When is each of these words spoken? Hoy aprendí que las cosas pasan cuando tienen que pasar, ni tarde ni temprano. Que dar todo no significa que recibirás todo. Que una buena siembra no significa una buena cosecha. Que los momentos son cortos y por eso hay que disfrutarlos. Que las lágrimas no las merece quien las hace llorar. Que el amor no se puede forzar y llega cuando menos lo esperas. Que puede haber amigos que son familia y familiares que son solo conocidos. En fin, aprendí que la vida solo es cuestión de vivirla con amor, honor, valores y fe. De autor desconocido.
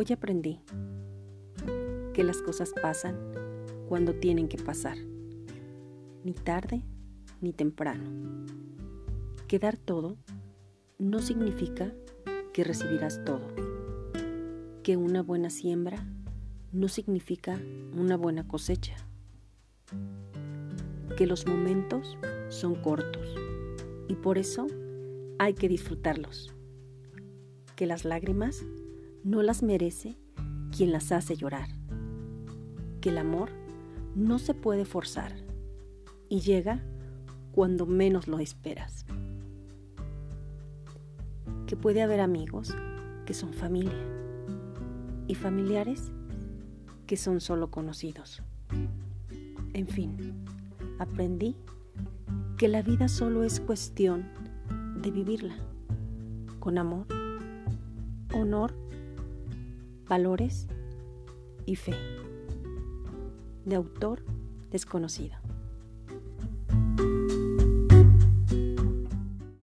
Hoy 0.00 0.06
aprendí 0.12 0.60
que 2.14 2.22
las 2.22 2.40
cosas 2.40 2.72
pasan 2.80 3.16
cuando 3.88 4.14
tienen 4.14 4.46
que 4.46 4.56
pasar, 4.56 4.96
ni 6.22 6.34
tarde 6.34 6.84
ni 7.40 7.52
temprano. 7.52 8.08
Que 9.48 9.58
dar 9.58 9.76
todo 9.76 10.16
no 11.00 11.18
significa 11.18 11.92
que 12.52 12.62
recibirás 12.62 13.24
todo. 13.24 13.40
Que 14.84 14.96
una 14.96 15.20
buena 15.24 15.50
siembra 15.50 16.06
no 16.70 16.86
significa 16.86 17.58
una 17.92 18.16
buena 18.16 18.46
cosecha. 18.46 18.94
Que 21.16 21.26
los 21.26 21.44
momentos 21.44 22.16
son 22.50 22.76
cortos 22.76 23.34
y 24.06 24.14
por 24.14 24.38
eso 24.38 24.68
hay 25.40 25.54
que 25.54 25.68
disfrutarlos. 25.68 26.54
Que 27.74 27.86
las 27.86 28.04
lágrimas 28.04 28.64
no 29.24 29.42
las 29.42 29.62
merece 29.62 30.18
quien 30.76 30.92
las 30.92 31.12
hace 31.12 31.36
llorar. 31.36 31.68
Que 33.00 33.10
el 33.10 33.18
amor 33.18 33.50
no 34.14 34.38
se 34.38 34.54
puede 34.54 34.84
forzar 34.84 35.32
y 36.28 36.40
llega 36.40 36.82
cuando 37.52 37.86
menos 37.86 38.28
lo 38.28 38.38
esperas. 38.38 39.06
Que 41.66 41.76
puede 41.76 42.02
haber 42.02 42.20
amigos 42.20 42.74
que 43.26 43.34
son 43.34 43.52
familia 43.52 43.92
y 45.26 45.34
familiares 45.34 46.12
que 47.06 47.16
son 47.16 47.40
solo 47.40 47.70
conocidos. 47.70 48.42
En 49.72 49.86
fin, 49.86 50.44
aprendí 50.98 51.56
que 52.56 52.68
la 52.68 52.82
vida 52.82 53.08
solo 53.08 53.44
es 53.44 53.60
cuestión 53.60 54.26
de 55.00 55.10
vivirla 55.10 55.56
con 56.58 56.76
amor, 56.76 57.06
honor, 58.34 58.74
valores 60.08 60.66
y 61.66 61.76
fe. 61.76 61.94
De 63.64 63.76
autor 63.76 64.22
desconocido. 64.70 65.36